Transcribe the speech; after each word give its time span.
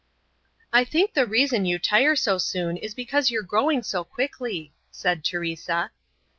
"I 0.73 0.83
think 0.83 1.13
the 1.13 1.27
reason 1.27 1.63
you 1.63 1.77
tire 1.77 2.15
so 2.15 2.39
soon 2.39 2.75
is 2.75 2.95
because 2.95 3.29
you're 3.29 3.43
growing 3.43 3.83
so 3.83 4.03
quickly," 4.03 4.73
said 4.89 5.23
Teresa. 5.23 5.91